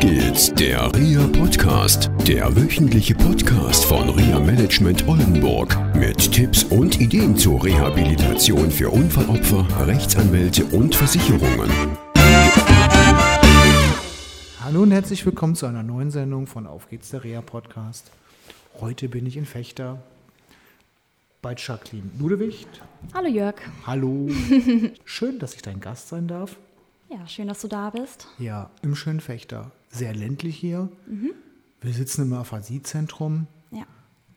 [0.00, 7.36] geht's, der RIA Podcast, der wöchentliche Podcast von RIA Management Oldenburg mit Tipps und Ideen
[7.36, 11.70] zur Rehabilitation für Unfallopfer, Rechtsanwälte und Versicherungen.
[14.64, 18.10] Hallo und herzlich willkommen zu einer neuen Sendung von Auf geht's, der RIA Podcast.
[18.80, 20.02] Heute bin ich in Fechter
[21.42, 22.68] bei Jacqueline Ludewicht.
[23.12, 23.56] Hallo Jörg.
[23.86, 24.30] Hallo.
[25.04, 26.56] Schön, dass ich dein Gast sein darf.
[27.10, 28.28] Ja, schön, dass du da bist.
[28.38, 29.72] Ja, im schönen Fechter.
[29.90, 30.88] Sehr ländlich hier.
[31.80, 33.84] Wir sitzen im Aphasie-Zentrum Ja.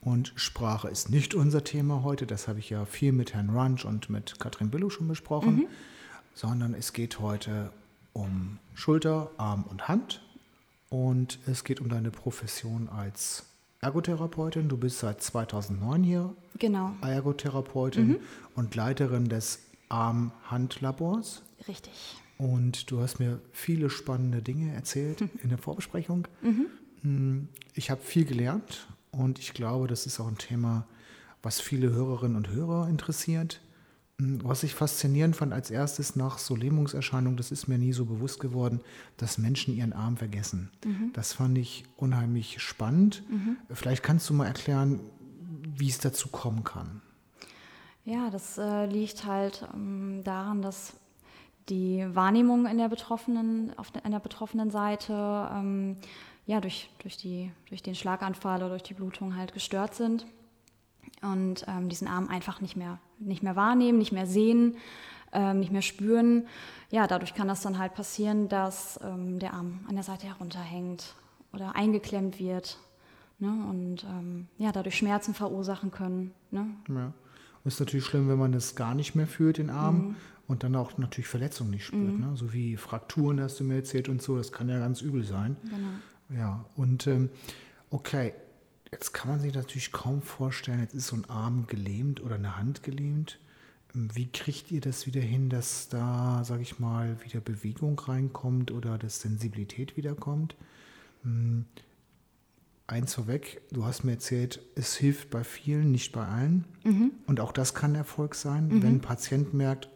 [0.01, 2.25] und Sprache ist nicht unser Thema heute.
[2.25, 5.67] Das habe ich ja viel mit Herrn Runch und mit Katrin Billow schon besprochen.
[6.35, 7.71] Sondern es geht heute
[8.13, 10.21] um Schulter, Arm und Hand.
[10.89, 13.45] Und es geht um deine Profession als
[13.81, 14.69] Ergotherapeutin.
[14.69, 18.17] Du bist seit 2009 hier Genau, Ergotherapeutin
[18.55, 21.43] und Leiterin des Arm-Hand-Labors.
[21.67, 22.15] richtig.
[22.37, 26.27] Und du hast mir viele spannende Dinge erzählt in der Vorbesprechung.
[27.01, 27.41] Mm,
[27.75, 30.85] Ich habe viel gelernt und ich glaube, das ist auch ein Thema,
[31.41, 33.61] was viele Hörerinnen und Hörer interessiert.
[34.17, 38.05] Mm, Was ich faszinierend fand als erstes nach so Lähmungserscheinungen, das ist mir nie so
[38.05, 38.81] bewusst geworden,
[39.17, 40.69] dass Menschen ihren Arm vergessen.
[41.13, 43.23] Das fand ich unheimlich spannend.
[43.71, 44.99] Vielleicht kannst du mal erklären,
[45.77, 47.01] wie es dazu kommen kann.
[48.05, 50.93] Ja, das äh, liegt halt ähm, daran, dass
[51.69, 55.97] die Wahrnehmung in der betroffenen, auf der, an der betroffenen Seite ähm,
[56.45, 60.25] ja, durch, durch, die, durch den Schlaganfall oder durch die Blutung halt gestört sind
[61.21, 64.75] und ähm, diesen Arm einfach nicht mehr, nicht mehr wahrnehmen, nicht mehr sehen,
[65.31, 66.47] ähm, nicht mehr spüren.
[66.91, 71.15] Ja, dadurch kann das dann halt passieren, dass ähm, der Arm an der Seite herunterhängt
[71.53, 72.77] oder eingeklemmt wird
[73.39, 73.47] ne?
[73.69, 76.33] und ähm, ja, dadurch Schmerzen verursachen können.
[76.51, 76.67] Ne?
[76.89, 77.13] Ja.
[77.65, 80.15] Ist natürlich schlimm, wenn man es gar nicht mehr fühlt, den Arm, Mhm.
[80.47, 82.19] Und dann auch natürlich Verletzungen nicht spürt.
[82.19, 82.31] Ne?
[82.35, 85.55] So wie Frakturen hast du mir erzählt und so, das kann ja ganz übel sein.
[85.63, 86.39] Genau.
[86.39, 87.29] Ja, und ähm,
[87.89, 88.33] okay,
[88.91, 92.57] jetzt kann man sich natürlich kaum vorstellen, jetzt ist so ein Arm gelähmt oder eine
[92.57, 93.39] Hand gelähmt.
[93.95, 98.71] Ähm, Wie kriegt ihr das wieder hin, dass da, sage ich mal, wieder Bewegung reinkommt
[98.71, 100.55] oder dass Sensibilität wiederkommt?
[101.23, 101.65] Hm,
[102.85, 106.65] Eins vorweg, du hast mir erzählt, es hilft bei vielen, nicht bei allen.
[107.27, 108.69] Und auch das kann Erfolg sein.
[108.83, 109.87] Wenn ein Patient merkt,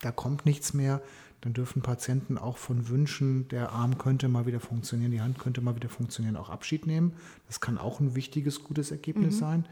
[0.00, 1.02] da kommt nichts mehr,
[1.40, 5.60] dann dürfen Patienten auch von Wünschen, der Arm könnte mal wieder funktionieren, die Hand könnte
[5.62, 7.12] mal wieder funktionieren, auch Abschied nehmen.
[7.46, 9.66] Das kann auch ein wichtiges, gutes Ergebnis sein.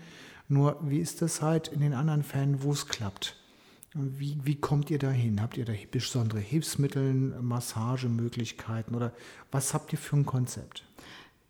[0.48, 3.36] Nur, wie ist das halt in den anderen Fällen, wo es klappt?
[3.94, 5.42] Wie, wie kommt ihr da hin?
[5.42, 7.02] Habt ihr da besondere Hilfsmittel,
[7.42, 9.12] Massagemöglichkeiten oder
[9.50, 10.84] was habt ihr für ein Konzept?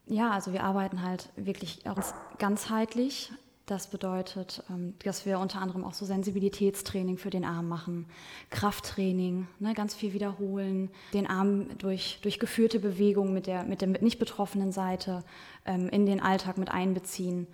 [0.07, 3.31] Ja, also wir arbeiten halt wirklich ganz ganzheitlich.
[3.69, 8.07] Das bedeutet, ähm, dass wir unter anderem auch so Sensibilitätstraining für den Arm machen,
[8.49, 13.89] Krafttraining, ne, ganz viel wiederholen, den Arm durch, durch geführte Bewegungen mit der, mit der
[13.89, 15.23] nicht betroffenen Seite
[15.67, 17.47] ähm, in den Alltag mit einbeziehen.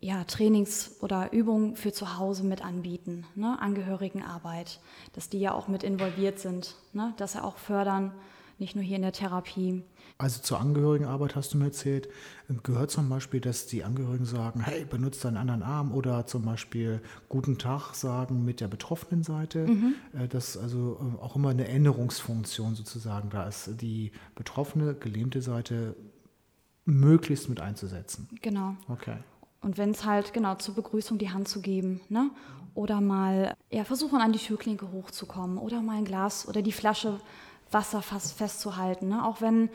[0.00, 4.80] Ja, Trainings oder Übungen für zu Hause mit anbieten, ne, Angehörigenarbeit,
[5.12, 8.10] dass die ja auch mit involviert sind, ne, dass sie auch fördern,
[8.58, 9.84] nicht nur hier in der Therapie.
[10.22, 12.08] Also zur Angehörigenarbeit hast du mir erzählt,
[12.62, 17.00] gehört zum Beispiel, dass die Angehörigen sagen, hey, benutzt deinen anderen Arm oder zum Beispiel
[17.28, 19.66] Guten Tag sagen mit der betroffenen Seite.
[20.16, 25.96] Äh, Dass also äh, auch immer eine Erinnerungsfunktion sozusagen da ist, die betroffene, gelähmte Seite
[26.84, 28.28] möglichst mit einzusetzen.
[28.42, 28.76] Genau.
[28.86, 29.16] Okay.
[29.60, 32.30] Und wenn es halt, genau, zur Begrüßung die Hand zu geben, ne?
[32.74, 37.18] Oder mal, ja, versuchen an die Türklinke hochzukommen oder mal ein Glas oder die Flasche
[37.72, 39.24] Wasser fast festzuhalten, ne?
[39.24, 39.68] Auch wenn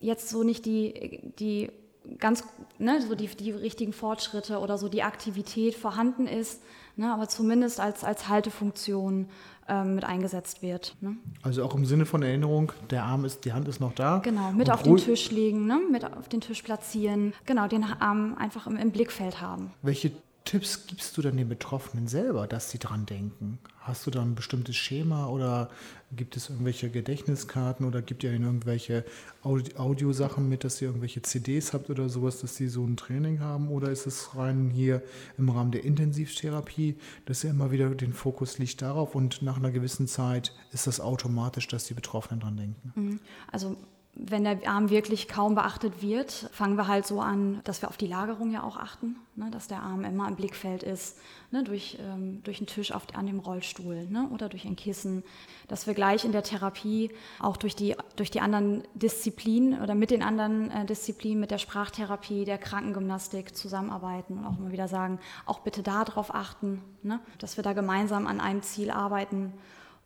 [0.00, 1.70] jetzt so nicht die, die
[2.18, 2.44] ganz,
[2.78, 6.62] ne, so die, die richtigen Fortschritte oder so die Aktivität vorhanden ist,
[6.96, 7.12] ne?
[7.12, 9.28] Aber zumindest als, als Haltefunktion
[9.68, 11.16] ähm, mit eingesetzt wird, ne?
[11.42, 14.18] Also auch im Sinne von Erinnerung, der Arm ist, die Hand ist noch da.
[14.18, 15.78] Genau, mit auf den Tisch legen, ne?
[15.90, 19.72] mit auf den Tisch platzieren, genau, den Arm einfach im, im Blickfeld haben.
[19.82, 20.12] Welche
[20.44, 23.58] Tipps gibst du dann den Betroffenen selber, dass sie dran denken?
[23.78, 25.70] Hast du da ein bestimmtes Schema oder
[26.12, 29.04] gibt es irgendwelche Gedächtniskarten oder gibt ihr ihnen irgendwelche
[29.42, 33.40] Audi- Audiosachen mit, dass ihr irgendwelche CDs habt oder sowas, dass sie so ein Training
[33.40, 33.68] haben?
[33.68, 35.02] Oder ist es rein hier
[35.38, 36.96] im Rahmen der Intensivtherapie,
[37.26, 41.00] dass ihr immer wieder den Fokus liegt darauf und nach einer gewissen Zeit ist das
[41.00, 43.20] automatisch, dass die Betroffenen dran denken?
[43.52, 43.76] Also
[44.14, 47.96] wenn der Arm wirklich kaum beachtet wird, fangen wir halt so an, dass wir auf
[47.96, 51.18] die Lagerung ja auch achten, ne, dass der Arm immer im Blickfeld ist,
[51.52, 55.22] ne, durch, ähm, durch einen Tisch auf, an dem Rollstuhl ne, oder durch ein Kissen,
[55.68, 60.10] dass wir gleich in der Therapie auch durch die, durch die anderen Disziplinen oder mit
[60.10, 65.20] den anderen äh, Disziplinen, mit der Sprachtherapie, der Krankengymnastik zusammenarbeiten und auch immer wieder sagen,
[65.46, 69.52] auch bitte darauf achten, ne, dass wir da gemeinsam an einem Ziel arbeiten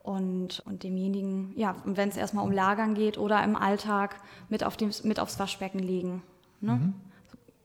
[0.05, 4.21] und, und demjenigen, ja, wenn es erstmal um Lagern geht oder im Alltag
[4.51, 6.23] mit, auf dem, mit aufs Waschbecken legen.
[6.61, 6.73] Ne?
[6.73, 6.95] Mhm.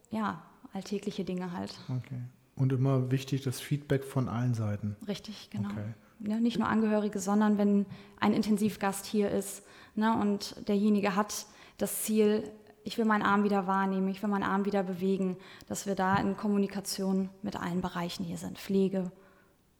[0.09, 0.41] Ja,
[0.71, 1.77] alltägliche Dinge halt.
[1.89, 2.21] Okay.
[2.55, 4.95] Und immer wichtig das Feedback von allen Seiten.
[5.05, 5.67] Richtig, genau.
[5.69, 5.93] Okay.
[6.21, 7.85] Ja, nicht nur Angehörige, sondern wenn
[8.21, 9.63] ein Intensivgast hier ist
[9.95, 11.45] ne, und derjenige hat
[11.77, 12.49] das Ziel,
[12.85, 15.35] ich will meinen Arm wieder wahrnehmen, ich will meinen Arm wieder bewegen,
[15.67, 18.57] dass wir da in Kommunikation mit allen Bereichen hier sind.
[18.57, 19.11] Pflege,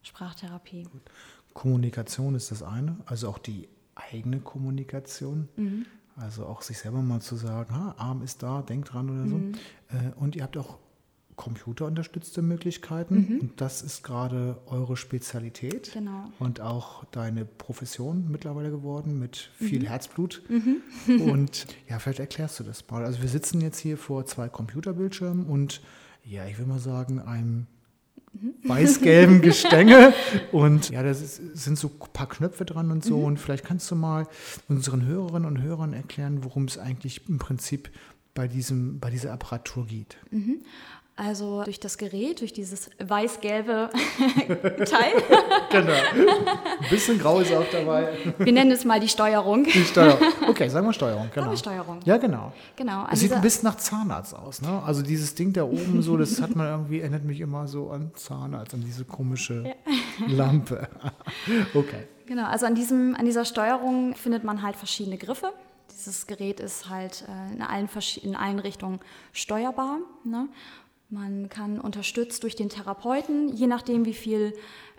[0.01, 0.83] Sprachtherapie.
[0.83, 1.03] Gut.
[1.53, 5.49] Kommunikation ist das eine, also auch die eigene Kommunikation.
[5.55, 5.85] Mhm.
[6.15, 9.37] Also auch sich selber mal zu sagen, ha, Arm ist da, denk dran oder so.
[9.37, 9.53] Mhm.
[9.89, 10.77] Äh, und ihr habt auch
[11.39, 13.15] computerunterstützte Möglichkeiten.
[13.15, 13.39] Mhm.
[13.39, 15.91] Und das ist gerade eure Spezialität.
[15.93, 16.25] Genau.
[16.37, 19.85] Und auch deine Profession mittlerweile geworden mit viel mhm.
[19.85, 20.43] Herzblut.
[20.49, 21.21] Mhm.
[21.21, 23.05] und ja, vielleicht erklärst du das mal.
[23.05, 25.81] Also wir sitzen jetzt hier vor zwei Computerbildschirmen und
[26.25, 27.67] ja, ich will mal sagen, einem
[28.63, 30.13] weiß-gelben Gestänge.
[30.51, 33.17] Und ja, da sind so ein paar Knöpfe dran und so.
[33.17, 33.23] Mhm.
[33.23, 34.27] Und vielleicht kannst du mal
[34.67, 37.89] unseren Hörerinnen und Hörern erklären, worum es eigentlich im Prinzip
[38.33, 40.17] bei, diesem, bei dieser Apparatur geht.
[40.31, 40.61] Mhm.
[41.19, 43.89] Also durch das Gerät, durch dieses weiß-gelbe
[44.86, 45.12] Teil.
[45.69, 45.92] genau.
[45.92, 48.13] Ein bisschen grau ist auch dabei.
[48.38, 49.66] Wir nennen es mal die Steuerung.
[49.66, 50.19] Die Steuerung.
[50.48, 51.30] Okay, sagen wir Steuerung.
[51.36, 51.54] Genau.
[51.57, 52.00] Steuerung.
[52.06, 52.54] Ja, genau.
[52.77, 54.62] genau es sieht ein bisschen nach Zahnarzt aus.
[54.62, 54.81] Ne?
[54.86, 58.12] Also dieses Ding da oben so, das hat man irgendwie, erinnert mich immer so an
[58.16, 60.27] Zahnarzt, an diese komische ja.
[60.27, 60.88] Lampe.
[61.74, 62.07] okay.
[62.27, 65.51] Genau, also an, diesem, an dieser Steuerung findet man halt verschiedene Griffe.
[65.92, 67.89] Dieses Gerät ist halt äh, in, allen,
[68.21, 69.01] in allen Richtungen
[69.33, 69.98] steuerbar.
[70.24, 70.48] Ne?
[71.09, 74.53] Man kann unterstützt durch den Therapeuten, je nachdem, wie viel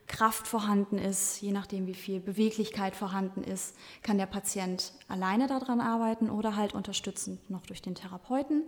[0.09, 5.81] Kraft vorhanden ist, je nachdem, wie viel Beweglichkeit vorhanden ist, kann der Patient alleine daran
[5.81, 8.65] arbeiten oder halt unterstützend noch durch den Therapeuten.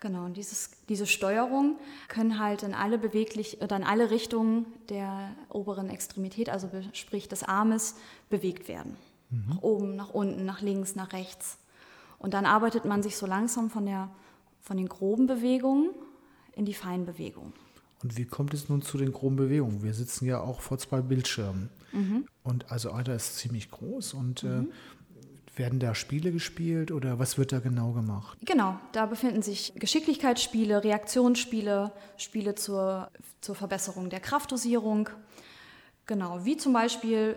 [0.00, 1.78] Genau, und dieses, diese Steuerung
[2.08, 7.44] können halt in alle beweglich oder in alle Richtungen der oberen Extremität, also sprich des
[7.44, 7.94] Armes,
[8.28, 8.96] bewegt werden.
[9.30, 9.44] Mhm.
[9.48, 11.56] Nach oben, nach unten, nach links, nach rechts.
[12.18, 14.10] Und dann arbeitet man sich so langsam von, der,
[14.60, 15.90] von den groben Bewegungen
[16.56, 17.52] in die feinen Bewegungen.
[18.02, 19.82] Und wie kommt es nun zu den groben Bewegungen?
[19.82, 21.70] Wir sitzen ja auch vor zwei Bildschirmen.
[21.92, 22.26] Mhm.
[22.42, 24.72] Und also einer ist ziemlich groß und äh, mhm.
[25.54, 28.36] äh, werden da Spiele gespielt oder was wird da genau gemacht?
[28.44, 33.10] Genau, da befinden sich Geschicklichkeitsspiele, Reaktionsspiele, Spiele zur,
[33.40, 35.08] zur Verbesserung der Kraftdosierung.
[36.04, 37.36] Genau, wie zum Beispiel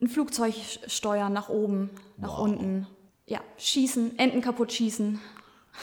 [0.00, 0.54] ein Flugzeug
[0.88, 2.40] steuern nach oben, nach wow.
[2.40, 2.86] unten.
[3.26, 5.20] Ja, schießen, Enten kaputt schießen.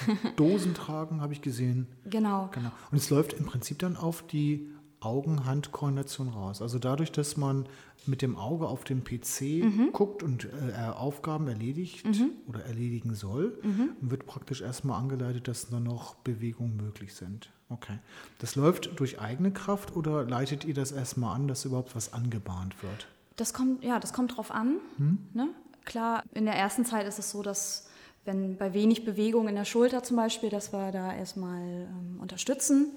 [0.36, 1.88] Dosen tragen, habe ich gesehen.
[2.06, 2.50] Genau.
[2.54, 2.72] genau.
[2.92, 4.70] Und es läuft im Prinzip dann auf die
[5.00, 6.62] Augen-Hand-Koordination raus.
[6.62, 7.68] Also dadurch, dass man
[8.08, 9.90] mit dem Auge auf den PC mhm.
[9.94, 12.32] guckt und äh, Aufgaben erledigt mhm.
[12.48, 13.92] oder erledigen soll, mhm.
[14.02, 17.52] wird praktisch erstmal angeleitet, dass nur noch Bewegungen möglich sind.
[17.70, 17.98] Okay.
[18.40, 22.82] Das läuft durch eigene Kraft oder leitet ihr das erstmal an, dass überhaupt was angebahnt
[22.84, 23.08] wird?
[23.36, 24.78] Das kommt, ja, das kommt drauf an.
[24.98, 25.20] Hm?
[25.34, 25.50] Ne?
[25.84, 27.90] Klar, in der ersten Zeit ist es so, dass
[28.26, 32.92] wenn bei wenig Bewegung in der Schulter zum Beispiel, dass wir da erstmal ähm, unterstützen.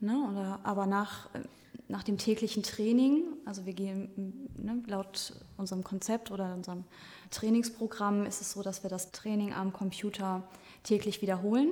[0.00, 0.16] Ne?
[0.30, 1.40] Oder, aber nach, äh,
[1.88, 6.84] nach dem täglichen Training, also wir gehen ne, laut unserem Konzept oder unserem
[7.30, 10.44] Trainingsprogramm ist es so, dass wir das Training am Computer
[10.84, 11.70] täglich wiederholen.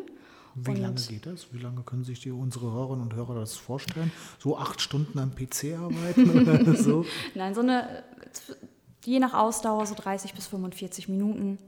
[0.56, 1.52] Wie und lange geht das?
[1.52, 4.11] Wie lange können sich die, unsere Hörerinnen und Hörer das vorstellen?
[4.38, 7.05] So acht Stunden am PC arbeiten oder so?
[7.35, 8.02] Nein, so eine,
[9.05, 11.59] je nach Ausdauer so 30 bis 45 Minuten.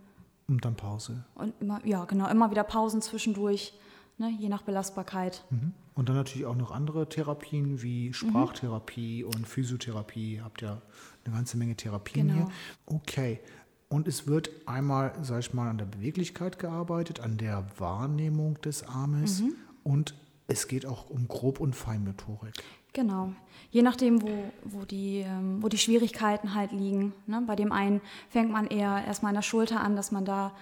[0.48, 1.24] Und dann Pause.
[1.34, 3.74] Und immer, ja, genau, immer wieder Pausen zwischendurch,
[4.16, 5.44] ne, je nach Belastbarkeit.
[5.50, 5.72] Mhm.
[5.94, 9.30] Und dann natürlich auch noch andere Therapien wie Sprachtherapie mhm.
[9.30, 10.36] und Physiotherapie.
[10.36, 10.80] Ihr habt ja
[11.24, 12.46] eine ganze Menge Therapien genau.
[12.46, 12.48] hier.
[12.86, 13.40] Okay.
[13.88, 18.86] Und es wird einmal, sag ich mal, an der Beweglichkeit gearbeitet, an der Wahrnehmung des
[18.86, 19.54] Armes mhm.
[19.82, 20.14] und
[20.48, 22.54] es geht auch um Grob- und Feinmotorik.
[22.94, 23.32] Genau.
[23.70, 27.12] Je nachdem, wo, wo, die, ähm, wo die Schwierigkeiten halt liegen.
[27.26, 27.42] Ne?
[27.46, 28.00] Bei dem einen
[28.30, 30.52] fängt man eher erstmal an der Schulter an, dass man da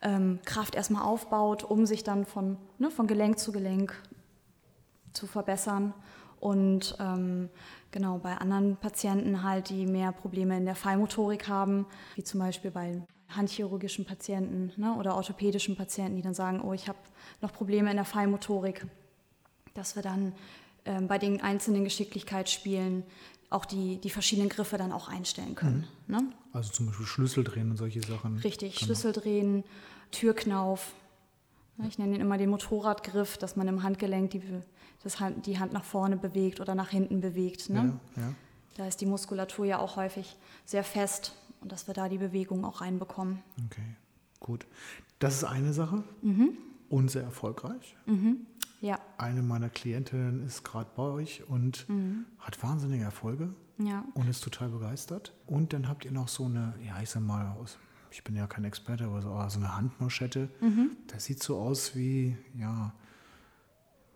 [0.00, 4.00] ähm, Kraft erstmal aufbaut, um sich dann von, ne, von Gelenk zu Gelenk
[5.12, 5.92] zu verbessern.
[6.38, 7.50] Und ähm,
[7.90, 12.70] genau bei anderen Patienten halt, die mehr Probleme in der Feinmotorik haben, wie zum Beispiel
[12.70, 16.98] bei handchirurgischen Patienten ne, oder orthopädischen Patienten, die dann sagen, oh, ich habe
[17.40, 18.86] noch Probleme in der Feinmotorik,
[19.74, 20.32] dass wir dann
[20.84, 23.04] ähm, bei den einzelnen Geschicklichkeitsspielen
[23.50, 25.86] auch die, die verschiedenen Griffe dann auch einstellen können.
[26.06, 26.14] Mhm.
[26.14, 26.32] Ne?
[26.52, 28.38] Also zum Beispiel Schlüssel drehen und solche Sachen.
[28.38, 28.86] Richtig, genau.
[28.86, 29.64] Schlüssel drehen,
[30.10, 30.94] Türknauf.
[31.88, 34.42] Ich nenne ihn immer den Motorradgriff, dass man im Handgelenk die,
[35.02, 37.70] das Hand, die Hand nach vorne bewegt oder nach hinten bewegt.
[37.70, 37.98] Ne?
[38.16, 38.34] Ja, ja.
[38.76, 42.64] Da ist die Muskulatur ja auch häufig sehr fest und dass wir da die Bewegung
[42.64, 43.42] auch reinbekommen.
[43.66, 43.96] Okay,
[44.40, 44.66] gut.
[45.18, 46.56] Das ist eine Sache mhm.
[46.88, 47.96] und sehr erfolgreich.
[48.06, 48.46] Mhm.
[48.82, 48.98] Ja.
[49.16, 52.26] Eine meiner Klientinnen ist gerade bei euch und mhm.
[52.38, 53.54] hat wahnsinnige Erfolge.
[53.78, 54.04] Ja.
[54.14, 55.32] und ist total begeistert.
[55.46, 57.78] Und dann habt ihr noch so eine, ja, ich sag mal, aus,
[58.10, 60.48] ich bin ja kein Experte, aber so, so eine Handmanschette.
[60.60, 60.90] Mhm.
[61.08, 62.92] Das sieht so aus wie, ja,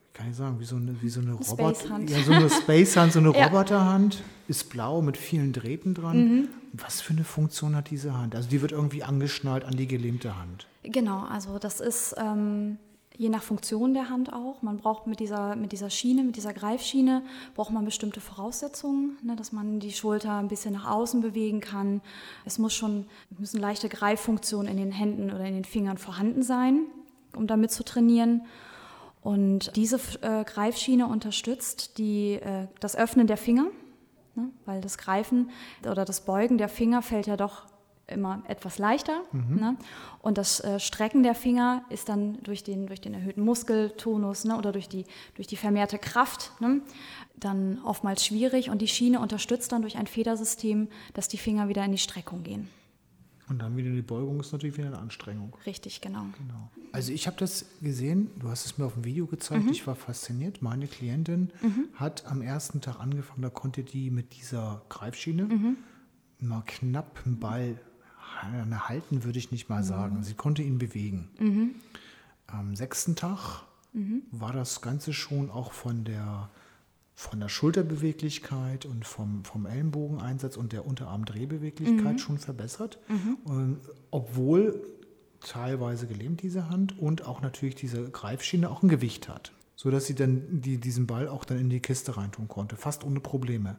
[0.06, 3.12] wie kann ich sagen, wie so eine, wie so eine Roboter, ja, so eine Spacehand,
[3.12, 3.46] so eine Ja.
[3.46, 6.16] Roboterhand, ist blau mit vielen Drähten dran.
[6.18, 6.48] Mhm.
[6.74, 8.34] Was für eine Funktion hat diese Hand?
[8.34, 10.66] Also die wird irgendwie angeschnallt an die gelähmte Hand.
[10.82, 12.78] Genau, also das ist ähm,
[13.16, 14.62] je nach Funktion der Hand auch.
[14.62, 17.22] Man braucht mit dieser, mit dieser Schiene, mit dieser Greifschiene,
[17.54, 22.02] braucht man bestimmte Voraussetzungen, ne, dass man die Schulter ein bisschen nach außen bewegen kann.
[22.44, 23.06] Es muss schon,
[23.38, 26.80] müssen leichte Greiffunktionen in den Händen oder in den Fingern vorhanden sein,
[27.34, 28.42] um damit zu trainieren.
[29.22, 33.66] Und diese äh, Greifschiene unterstützt die, äh, das Öffnen der Finger,
[34.34, 35.50] ne, weil das Greifen
[35.90, 37.66] oder das Beugen der Finger fällt ja doch
[38.08, 39.22] immer etwas leichter.
[39.32, 39.76] Ne?
[40.20, 44.56] Und das äh, Strecken der Finger ist dann durch den, durch den erhöhten Muskeltonus ne,
[44.56, 46.80] oder durch die, durch die vermehrte Kraft ne,
[47.36, 48.70] dann oftmals schwierig.
[48.70, 52.42] Und die Schiene unterstützt dann durch ein Federsystem, dass die Finger wieder in die Streckung
[52.44, 52.68] gehen.
[53.48, 55.56] Und dann wieder die Beugung ist natürlich wieder eine Anstrengung.
[55.66, 56.24] Richtig, genau.
[56.38, 56.70] Genau.
[56.92, 59.70] Also ich habe das gesehen, du hast es mir auf dem Video gezeigt, Mhm.
[59.70, 60.62] ich war fasziniert.
[60.62, 61.50] Meine Klientin
[61.94, 65.76] hat am ersten Tag angefangen, da konnte die mit dieser Greifschiene Mhm.
[66.40, 67.78] mal knapp einen Ball
[68.42, 70.22] halten, würde ich nicht mal sagen.
[70.22, 71.28] Sie konnte ihn bewegen.
[71.38, 71.70] Mhm.
[72.46, 73.62] Am sechsten Tag
[74.30, 76.50] war das Ganze schon auch von der,
[77.14, 82.98] von der Schulterbeweglichkeit und vom, vom Ellenbogeneinsatz und der Unterarmdrehbeweglichkeit schon verbessert.
[83.44, 84.82] Und obwohl
[85.40, 90.14] teilweise gelähmt diese Hand und auch natürlich diese Greifschiene auch ein Gewicht hat, sodass sie
[90.14, 93.76] dann die, diesen Ball auch dann in die Kiste reintun konnte, fast ohne Probleme.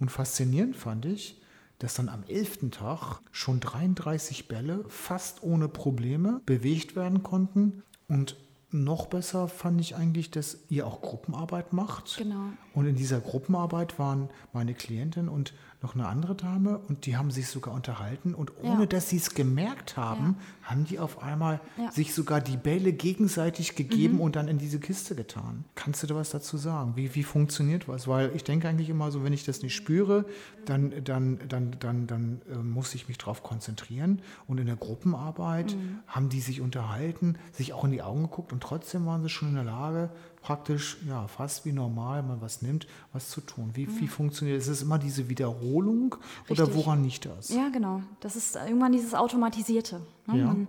[0.00, 1.40] Und faszinierend fand ich,
[1.78, 2.70] dass dann am 11.
[2.70, 7.82] Tag schon 33 Bälle fast ohne Probleme bewegt werden konnten.
[8.08, 8.36] Und
[8.70, 12.16] noch besser fand ich eigentlich, dass ihr auch Gruppenarbeit macht.
[12.16, 12.48] Genau.
[12.74, 15.54] Und in dieser Gruppenarbeit waren meine Klientin und
[15.84, 18.86] noch eine andere Dame und die haben sich sogar unterhalten und ohne Ja.
[18.86, 21.84] dass sie es gemerkt haben, haben die auf einmal Ja.
[21.84, 21.90] Mhm.
[21.92, 25.64] sich sogar die Bälle gegenseitig gegeben und dann in diese Kiste getan.
[25.74, 26.94] Kannst du da was dazu sagen?
[26.96, 28.08] Wie, wie funktioniert was?
[28.08, 30.24] Weil ich denke eigentlich immer so, wenn ich das nicht spüre,
[30.64, 34.22] dann, dann, dann, dann, dann äh, muss ich mich darauf konzentrieren.
[34.48, 35.98] Und in der Gruppenarbeit Mhm.
[36.06, 39.48] haben die sich unterhalten, sich auch in die Augen geguckt und trotzdem waren sie schon
[39.50, 40.10] in der Lage,
[40.44, 43.70] praktisch ja fast wie normal man was nimmt, was zu tun.
[43.74, 44.68] Wie, wie funktioniert das?
[44.68, 46.14] Ist es immer diese Wiederholung
[46.48, 46.76] oder Richtig.
[46.76, 47.48] woran liegt das?
[47.48, 48.02] Ja, genau.
[48.20, 50.02] Das ist irgendwann dieses Automatisierte.
[50.26, 50.38] Ne?
[50.38, 50.46] Ja.
[50.46, 50.68] Man,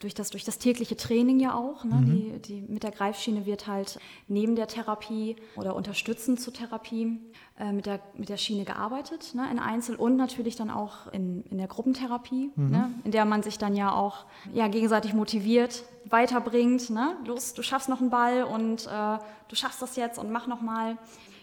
[0.00, 1.84] durch, das, durch das tägliche Training ja auch.
[1.84, 2.02] Ne?
[2.06, 7.20] Die, die, mit der Greifschiene wird halt neben der Therapie oder unterstützend zur Therapie
[7.58, 9.46] äh, mit, der, mit der Schiene gearbeitet, ne?
[9.50, 12.90] in Einzel- und natürlich dann auch in, in der Gruppentherapie, ne?
[13.04, 16.88] in der man sich dann ja auch ja, gegenseitig motiviert, weiterbringt.
[16.88, 17.16] Ne?
[17.26, 19.18] Los, du schaffst noch einen Ball und äh,
[19.48, 20.96] du schaffst das jetzt und mach noch mal.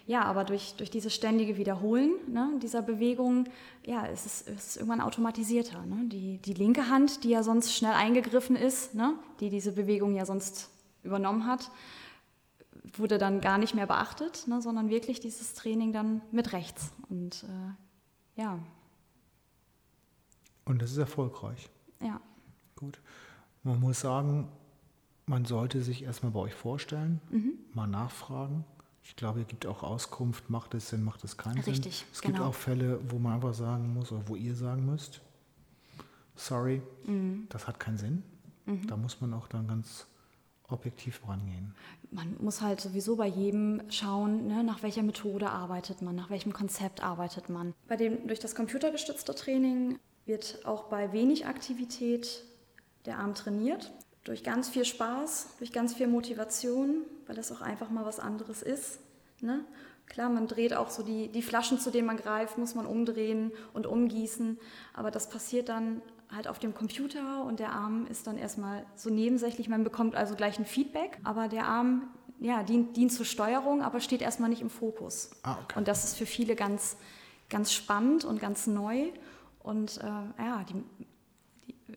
[0.08, 3.44] Ja, aber durch, durch dieses ständige Wiederholen ne, dieser Bewegung,
[3.84, 5.84] ja, ist es, ist es irgendwann automatisierter.
[5.84, 6.08] Ne?
[6.08, 10.24] Die, die linke Hand, die ja sonst schnell eingegriffen ist, ne, die diese Bewegung ja
[10.24, 10.70] sonst
[11.02, 11.70] übernommen hat,
[12.96, 16.90] wurde dann gar nicht mehr beachtet, ne, sondern wirklich dieses Training dann mit rechts.
[17.10, 18.58] Und äh, ja,
[20.64, 21.68] Und das ist erfolgreich.
[22.00, 22.18] ja,
[22.76, 22.98] Gut.
[23.62, 24.48] Man muss sagen,
[25.26, 27.52] man sollte sich erstmal bei euch vorstellen, Mhm.
[27.74, 28.64] mal nachfragen.
[29.02, 31.74] Ich glaube, ihr gibt auch Auskunft, macht es Sinn, macht es keinen Sinn.
[31.74, 32.48] Richtig, Es gibt genau.
[32.48, 35.20] auch Fälle, wo man einfach sagen muss, oder wo ihr sagen müsst,
[36.36, 37.46] sorry, Mhm.
[37.48, 38.22] das hat keinen Sinn.
[38.86, 40.06] Da muss man auch dann ganz
[40.68, 41.74] objektiv rangehen.
[42.10, 46.52] man muss halt sowieso bei jedem schauen, ne, nach welcher Methode arbeitet man, nach welchem
[46.52, 47.72] Konzept arbeitet man.
[47.86, 52.44] Bei dem durch das computergestützte Training wird auch bei wenig Aktivität
[53.06, 53.90] der Arm trainiert.
[54.28, 58.60] Durch ganz viel Spaß, durch ganz viel Motivation, weil das auch einfach mal was anderes
[58.60, 58.98] ist.
[59.40, 59.64] Ne?
[60.04, 63.52] Klar, man dreht auch so die, die Flaschen, zu denen man greift, muss man umdrehen
[63.72, 64.58] und umgießen.
[64.92, 69.08] Aber das passiert dann halt auf dem Computer und der Arm ist dann erstmal so
[69.08, 69.70] nebensächlich.
[69.70, 73.98] Man bekommt also gleich ein Feedback, aber der Arm ja, dient, dient zur Steuerung, aber
[74.00, 75.30] steht erstmal nicht im Fokus.
[75.42, 75.78] Ah, okay.
[75.78, 76.98] Und das ist für viele ganz,
[77.48, 79.06] ganz spannend und ganz neu.
[79.60, 80.84] Und äh, ja, die,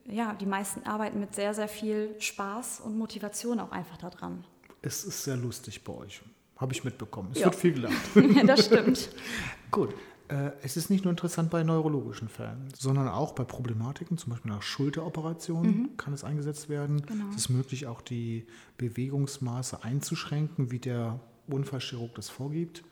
[0.06, 4.44] ja, die meisten arbeiten mit sehr, sehr viel Spaß und Motivation auch einfach daran.
[4.82, 6.22] Es ist sehr lustig bei euch.
[6.56, 7.30] Habe ich mitbekommen.
[7.32, 7.46] Es Ja.
[7.46, 7.94] wird viel gelacht.
[8.46, 9.10] das stimmt.
[9.70, 9.94] Gut.
[10.28, 14.50] Äh, Es ist nicht nur interessant bei neurologischen Fällen, sondern auch bei Problematiken, zum Beispiel
[14.52, 17.02] nach Schulteroperationen kann es eingesetzt werden.
[17.02, 17.24] Genau.
[17.30, 18.46] Es ist möglich, auch die
[18.78, 21.18] Bewegungsmaße einzuschränken, wie der
[21.48, 22.84] Unfallchirurg das vorgibt.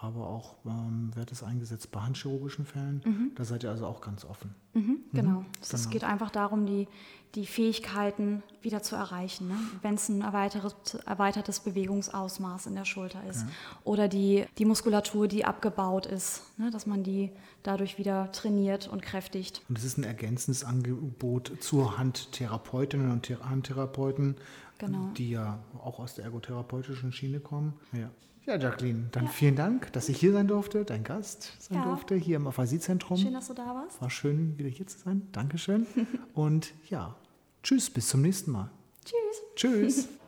[0.00, 3.02] Aber auch ähm, wird es eingesetzt bei handchirurgischen Fällen.
[3.04, 3.32] Mhm.
[3.34, 4.54] Da seid ihr also auch ganz offen.
[4.74, 5.44] Mhm, genau.
[5.60, 5.90] Es genau.
[5.90, 6.86] geht einfach darum, die,
[7.34, 9.48] die Fähigkeiten wieder zu erreichen.
[9.48, 9.56] Ne?
[9.82, 13.44] Wenn es ein erweitertes, erweitertes Bewegungsausmaß in der Schulter ist
[13.82, 16.70] oder die, die Muskulatur, die abgebaut ist, ne?
[16.70, 17.32] dass man die
[17.64, 19.62] dadurch wieder trainiert und kräftigt.
[19.68, 24.36] Und es ist ein ergänzendes Angebot zur Handtherapeutinnen und Thera- Handtherapeuten,
[24.78, 25.10] Genau.
[25.16, 27.72] die ja auch aus der ergotherapeutischen Schiene kommen.
[27.92, 28.10] Ja.
[28.48, 31.84] Ja, Jacqueline, dann vielen Dank, dass ich hier sein durfte, dein Gast sein Ja.
[31.84, 33.18] durfte, hier im Aphasiezentrum.
[33.18, 34.00] Schön, dass du da warst.
[34.00, 35.28] War schön, wieder hier zu sein.
[35.32, 35.86] Dankeschön.
[36.32, 37.14] Und ja,
[37.62, 38.70] tschüss, bis zum nächsten Mal.
[39.04, 39.42] Tschüss.
[39.54, 40.08] Tschüss.